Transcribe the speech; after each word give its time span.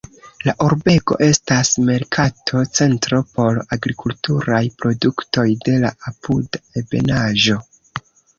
La 0.45 0.53
urbego 0.67 1.17
estas 1.25 1.73
merkato-centro 1.89 3.19
por 3.35 3.59
agrikulturaj 3.77 4.63
produktoj 4.81 5.45
de 5.69 5.77
la 5.85 5.93
apuda 6.13 6.63
ebenaĵo. 6.83 7.61